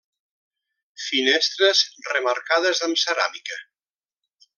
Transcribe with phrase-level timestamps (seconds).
[1.09, 1.81] Finestres
[2.13, 3.61] remarcades amb ceràmica.